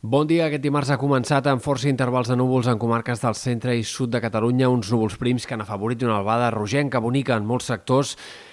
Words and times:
Bon 0.00 0.28
dia. 0.30 0.44
Aquest 0.46 0.62
dimarts 0.62 0.92
ha 0.94 0.96
començat 0.96 1.48
amb 1.50 1.58
força 1.58 1.88
intervals 1.90 2.28
de 2.30 2.36
núvols 2.38 2.68
en 2.70 2.78
comarques 2.78 3.18
del 3.18 3.34
centre 3.34 3.72
i 3.74 3.82
sud 3.82 4.12
de 4.12 4.20
Catalunya, 4.22 4.68
uns 4.70 4.92
núvols 4.94 5.16
prims 5.18 5.42
que 5.42 5.56
han 5.56 5.64
afavorit 5.64 6.04
una 6.06 6.20
albada 6.20 6.52
rogenca 6.54 7.00
bonica 7.02 7.34
en 7.34 7.42
molts 7.44 7.66
sectors. 7.66 8.12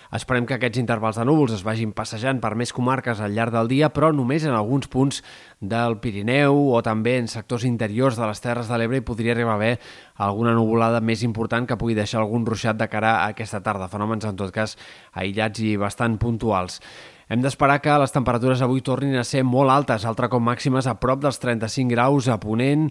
Esperem 0.09 0.47
que 0.49 0.55
aquests 0.57 0.81
intervals 0.81 1.19
de 1.21 1.25
núvols 1.29 1.53
es 1.53 1.61
vagin 1.61 1.93
passejant 1.93 2.41
per 2.41 2.55
més 2.57 2.73
comarques 2.73 3.21
al 3.21 3.37
llarg 3.37 3.53
del 3.53 3.69
dia, 3.69 3.91
però 3.93 4.09
només 4.09 4.41
en 4.41 4.57
alguns 4.57 4.89
punts 4.89 5.21
del 5.61 5.99
Pirineu 6.01 6.73
o 6.73 6.81
també 6.81 7.19
en 7.19 7.29
sectors 7.29 7.69
interiors 7.69 8.17
de 8.17 8.25
les 8.25 8.41
Terres 8.41 8.65
de 8.65 8.81
l'Ebre 8.81 8.97
hi 8.97 9.05
podria 9.05 9.37
arribar 9.37 9.53
a 9.53 9.61
haver 9.61 9.73
alguna 10.17 10.57
nuvolada 10.57 10.97
més 10.97 11.21
important 11.21 11.69
que 11.69 11.77
pugui 11.77 11.93
deixar 11.93 12.23
algun 12.23 12.49
ruixat 12.49 12.81
de 12.81 12.89
cara 12.89 13.19
a 13.19 13.27
aquesta 13.35 13.61
tarda. 13.61 13.91
Fenòmens, 13.91 14.25
en 14.25 14.41
tot 14.41 14.49
cas, 14.49 14.79
aïllats 15.13 15.61
i 15.61 15.77
bastant 15.77 16.17
puntuals. 16.17 16.81
Hem 17.25 17.41
d'esperar 17.41 17.79
que 17.81 17.93
les 17.97 18.11
temperatures 18.13 18.59
avui 18.61 18.83
tornin 18.85 19.15
a 19.17 19.23
ser 19.25 19.39
molt 19.41 19.71
altes, 19.73 20.03
altre 20.05 20.27
com 20.29 20.43
màximes 20.45 20.85
a 20.85 20.93
prop 21.01 21.23
dels 21.23 21.39
35 21.41 21.89
graus 21.89 22.27
a 22.29 22.35
Ponent 22.37 22.83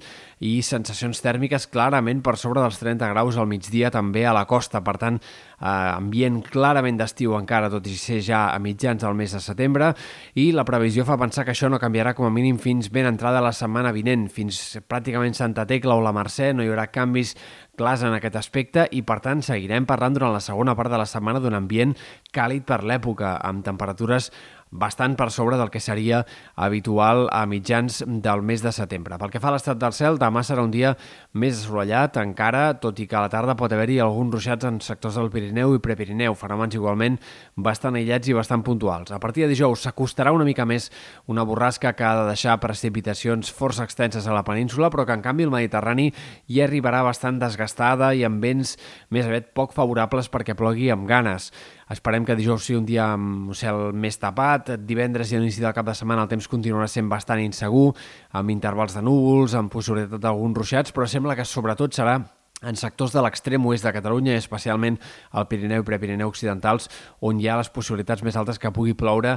i 0.42 0.56
sensacions 0.66 1.22
tèrmiques 1.22 1.68
clarament 1.70 2.18
per 2.18 2.34
sobre 2.40 2.58
dels 2.58 2.80
30 2.80 3.12
graus 3.12 3.38
al 3.38 3.46
migdia 3.46 3.92
també 3.94 4.24
a 4.26 4.32
la 4.34 4.42
costa. 4.50 4.82
Per 4.82 4.96
tant, 4.98 5.20
eh, 5.20 5.68
ambient 5.68 6.40
clarament 6.50 6.98
d'estiu 6.98 7.36
encara, 7.38 7.70
tot 7.70 7.86
i 7.86 7.94
ser 7.94 8.18
ja 8.26 8.48
a 8.50 8.58
mitjans 8.58 9.06
del 9.06 9.14
mes 9.14 9.30
de 9.30 9.38
setembre, 9.38 9.92
i 10.34 10.50
la 10.50 10.66
previsió 10.66 11.06
fa 11.06 11.16
pensar 11.16 11.44
que 11.44 11.54
això 11.54 11.70
no 11.70 11.78
canviarà 11.78 12.16
com 12.18 12.26
a 12.26 12.34
mínim 12.34 12.58
fins 12.58 12.90
ben 12.90 13.06
entrada 13.06 13.40
la 13.40 13.54
setmana 13.54 13.94
vinent, 13.94 14.26
fins 14.34 14.80
pràcticament 14.88 15.38
Santa 15.38 15.62
Tecla 15.64 15.94
o 15.94 16.02
la 16.02 16.12
Mercè, 16.12 16.50
no 16.52 16.66
hi 16.66 16.74
haurà 16.74 16.88
canvis 16.90 17.36
clars 17.78 18.04
en 18.06 18.14
aquest 18.16 18.36
aspecte 18.40 18.86
i, 18.90 19.02
per 19.06 19.20
tant, 19.24 19.42
seguirem 19.44 19.86
parlant 19.86 20.16
durant 20.16 20.34
la 20.34 20.42
segona 20.44 20.74
part 20.78 20.92
de 20.92 21.00
la 21.00 21.08
setmana 21.10 21.42
d'un 21.42 21.56
ambient 21.58 21.94
càlid 22.34 22.66
per 22.68 22.82
l'època, 22.82 23.36
amb 23.42 23.64
temperatures 23.66 24.30
bastant 24.74 25.14
per 25.14 25.30
sobre 25.30 25.56
del 25.56 25.70
que 25.70 25.80
seria 25.80 26.24
habitual 26.58 27.28
a 27.32 27.44
mitjans 27.46 28.02
del 28.06 28.42
mes 28.42 28.62
de 28.64 28.72
setembre. 28.74 29.16
Pel 29.22 29.30
que 29.30 29.40
fa 29.40 29.52
a 29.52 29.54
l'estat 29.54 29.78
del 29.78 29.94
cel, 29.94 30.18
demà 30.18 30.42
serà 30.42 30.64
un 30.66 30.72
dia 30.74 30.96
més 31.32 31.60
assolellat 31.60 32.18
encara, 32.18 32.64
tot 32.82 32.98
i 32.98 33.06
que 33.06 33.16
a 33.16 33.22
la 33.24 33.30
tarda 33.30 33.54
pot 33.56 33.72
haver-hi 33.72 34.00
alguns 34.02 34.34
ruixats 34.34 34.66
en 34.66 34.80
sectors 34.82 35.14
del 35.20 35.30
Pirineu 35.30 35.76
i 35.76 35.82
Prepirineu, 35.82 36.34
fenòmens 36.38 36.74
igualment 36.74 37.20
bastant 37.54 37.94
aïllats 37.94 38.28
i 38.28 38.34
bastant 38.36 38.64
puntuals. 38.66 39.14
A 39.14 39.20
partir 39.22 39.46
de 39.46 39.52
dijous 39.54 39.86
s'acostarà 39.86 40.34
una 40.34 40.46
mica 40.48 40.66
més 40.66 40.90
una 41.30 41.46
borrasca 41.46 41.94
que 41.94 42.04
ha 42.04 42.16
de 42.22 42.26
deixar 42.32 42.58
precipitacions 42.60 43.52
força 43.54 43.86
extenses 43.86 44.26
a 44.26 44.34
la 44.34 44.44
península, 44.44 44.90
però 44.90 45.06
que 45.06 45.14
en 45.14 45.22
canvi 45.22 45.46
el 45.46 45.54
Mediterrani 45.54 46.10
hi 46.50 46.60
arribarà 46.66 47.04
bastant 47.06 47.38
desgastada 47.38 48.10
i 48.14 48.26
amb 48.26 48.42
vents 48.42 48.74
més 49.14 49.30
aviat 49.30 49.54
poc 49.54 49.72
favorables 49.76 50.30
perquè 50.32 50.58
plogui 50.58 50.90
amb 50.90 51.06
ganes. 51.06 51.52
Esperem 51.92 52.24
que 52.24 52.36
dijous 52.36 52.64
sigui 52.64 52.78
un 52.80 52.86
dia 52.88 53.10
amb 53.12 53.52
cel 53.56 53.92
més 53.92 54.16
tapat, 54.16 54.63
divendres 54.78 55.32
i 55.32 55.36
a 55.36 55.42
l'inici 55.42 55.64
del 55.64 55.74
cap 55.76 55.86
de 55.86 55.96
setmana 55.96 56.24
el 56.24 56.30
temps 56.30 56.48
continuarà 56.48 56.88
sent 56.90 57.10
bastant 57.10 57.42
insegur, 57.42 57.90
amb 58.32 58.54
intervals 58.54 58.96
de 58.96 59.02
núvols, 59.02 59.54
amb 59.58 59.72
possibilitat 59.72 60.22
d'alguns 60.22 60.56
ruixats, 60.62 60.94
però 60.94 61.08
sembla 61.10 61.36
que 61.36 61.46
sobretot 61.48 61.94
serà 61.94 62.18
en 62.64 62.76
sectors 62.76 63.12
de 63.12 63.22
l'extrem 63.22 63.64
oest 63.68 63.84
de 63.84 63.92
Catalunya, 63.92 64.36
especialment 64.38 64.96
al 65.36 65.46
Pirineu 65.50 65.82
i 65.82 65.86
Prepirineu 65.86 66.30
occidentals, 66.30 66.88
on 67.20 67.40
hi 67.40 67.48
ha 67.48 67.58
les 67.60 67.70
possibilitats 67.74 68.24
més 68.24 68.38
altes 68.40 68.60
que 68.60 68.72
pugui 68.74 68.94
ploure 68.98 69.36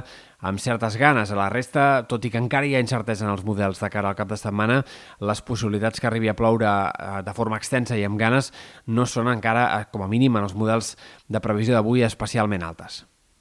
amb 0.50 0.62
certes 0.62 0.96
ganes. 1.00 1.32
A 1.32 1.38
la 1.38 1.50
resta, 1.52 2.06
tot 2.08 2.24
i 2.24 2.32
que 2.32 2.40
encara 2.40 2.66
hi 2.66 2.74
ha 2.78 2.82
incertesa 2.84 3.26
en 3.26 3.34
els 3.34 3.44
models 3.44 3.82
de 3.82 3.92
cara 3.92 4.12
al 4.12 4.18
cap 4.18 4.30
de 4.30 4.40
setmana, 4.40 4.80
les 5.20 5.44
possibilitats 5.44 6.00
que 6.00 6.08
arribi 6.10 6.32
a 6.32 6.36
ploure 6.38 6.68
eh, 6.70 7.20
de 7.26 7.36
forma 7.36 7.60
extensa 7.60 7.98
i 7.98 8.06
amb 8.08 8.20
ganes 8.20 8.52
no 8.86 9.06
són 9.06 9.30
encara, 9.34 9.68
eh, 9.76 9.92
com 9.92 10.02
a 10.04 10.10
mínim, 10.10 10.36
en 10.36 10.48
els 10.48 10.56
models 10.56 10.96
de 11.28 11.44
previsió 11.44 11.76
d'avui 11.76 12.06
especialment 12.06 12.64
altes. 12.64 13.04